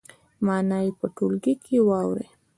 [0.45, 2.27] معنا دې په ټولګي کې واوروي.